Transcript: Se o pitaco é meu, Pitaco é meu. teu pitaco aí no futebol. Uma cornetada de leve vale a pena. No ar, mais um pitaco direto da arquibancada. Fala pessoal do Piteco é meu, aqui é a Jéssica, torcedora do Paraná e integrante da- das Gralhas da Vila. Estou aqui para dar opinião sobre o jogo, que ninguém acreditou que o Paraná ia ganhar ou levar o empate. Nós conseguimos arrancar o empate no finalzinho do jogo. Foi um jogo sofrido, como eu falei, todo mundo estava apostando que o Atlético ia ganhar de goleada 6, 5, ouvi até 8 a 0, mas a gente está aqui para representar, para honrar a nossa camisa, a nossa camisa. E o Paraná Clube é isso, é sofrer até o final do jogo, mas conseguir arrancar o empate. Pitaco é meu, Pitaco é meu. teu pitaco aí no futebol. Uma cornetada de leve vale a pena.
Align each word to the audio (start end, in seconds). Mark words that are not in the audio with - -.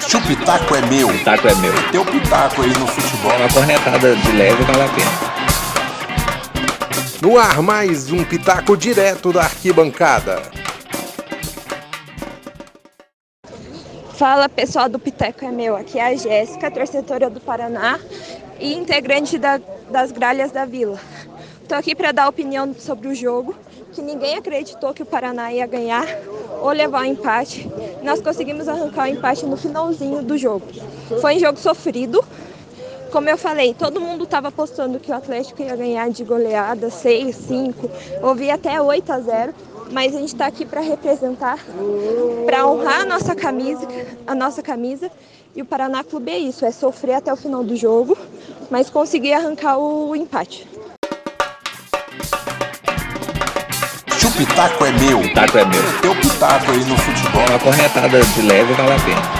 Se 0.00 0.16
o 0.16 0.20
pitaco 0.22 0.74
é 0.76 0.80
meu, 0.82 1.08
Pitaco 1.08 1.48
é 1.48 1.54
meu. 1.56 1.72
teu 1.90 2.04
pitaco 2.04 2.62
aí 2.62 2.68
no 2.78 2.86
futebol. 2.86 3.36
Uma 3.36 3.48
cornetada 3.52 4.14
de 4.14 4.32
leve 4.32 4.62
vale 4.64 4.82
a 4.82 4.88
pena. 4.88 5.36
No 7.20 7.38
ar, 7.38 7.60
mais 7.62 8.10
um 8.12 8.22
pitaco 8.24 8.76
direto 8.76 9.32
da 9.32 9.42
arquibancada. 9.42 10.42
Fala 14.14 14.48
pessoal 14.48 14.88
do 14.88 14.98
Piteco 14.98 15.44
é 15.44 15.50
meu, 15.50 15.76
aqui 15.76 15.98
é 15.98 16.06
a 16.06 16.16
Jéssica, 16.16 16.70
torcedora 16.70 17.28
do 17.28 17.38
Paraná 17.40 17.98
e 18.58 18.72
integrante 18.74 19.36
da- 19.38 19.60
das 19.90 20.10
Gralhas 20.10 20.50
da 20.52 20.64
Vila. 20.64 20.98
Estou 21.62 21.76
aqui 21.76 21.94
para 21.94 22.12
dar 22.12 22.28
opinião 22.28 22.74
sobre 22.78 23.08
o 23.08 23.14
jogo, 23.14 23.54
que 23.92 24.00
ninguém 24.00 24.36
acreditou 24.36 24.94
que 24.94 25.02
o 25.02 25.06
Paraná 25.06 25.52
ia 25.52 25.66
ganhar 25.66 26.06
ou 26.66 26.72
levar 26.72 27.02
o 27.02 27.04
empate. 27.04 27.70
Nós 28.02 28.20
conseguimos 28.20 28.68
arrancar 28.68 29.04
o 29.04 29.06
empate 29.06 29.46
no 29.46 29.56
finalzinho 29.56 30.22
do 30.22 30.36
jogo. 30.36 30.66
Foi 31.20 31.36
um 31.36 31.38
jogo 31.38 31.58
sofrido, 31.58 32.24
como 33.10 33.30
eu 33.30 33.38
falei, 33.38 33.72
todo 33.72 34.00
mundo 34.00 34.24
estava 34.24 34.48
apostando 34.48 34.98
que 34.98 35.10
o 35.10 35.14
Atlético 35.14 35.62
ia 35.62 35.76
ganhar 35.76 36.10
de 36.10 36.24
goleada 36.24 36.90
6, 36.90 37.34
5, 37.34 37.90
ouvi 38.20 38.50
até 38.50 38.80
8 38.80 39.12
a 39.12 39.20
0, 39.20 39.54
mas 39.92 40.14
a 40.14 40.18
gente 40.18 40.34
está 40.34 40.46
aqui 40.46 40.66
para 40.66 40.80
representar, 40.80 41.64
para 42.44 42.66
honrar 42.66 43.02
a 43.02 43.04
nossa 43.04 43.34
camisa, 43.34 43.86
a 44.26 44.34
nossa 44.34 44.62
camisa. 44.62 45.10
E 45.54 45.62
o 45.62 45.64
Paraná 45.64 46.04
Clube 46.04 46.30
é 46.30 46.38
isso, 46.38 46.66
é 46.66 46.70
sofrer 46.70 47.14
até 47.14 47.32
o 47.32 47.36
final 47.36 47.64
do 47.64 47.74
jogo, 47.76 48.18
mas 48.70 48.90
conseguir 48.90 49.32
arrancar 49.32 49.78
o 49.78 50.14
empate. 50.14 50.68
Pitaco 54.36 54.84
é 54.84 54.92
meu, 54.92 55.20
Pitaco 55.20 55.58
é 55.58 55.64
meu. 55.64 55.82
teu 56.02 56.14
pitaco 56.16 56.70
aí 56.72 56.84
no 56.84 56.96
futebol. 56.96 57.44
Uma 57.48 57.58
cornetada 57.58 58.20
de 58.20 58.42
leve 58.42 58.72
vale 58.74 58.92
a 58.92 58.98
pena. 58.98 59.35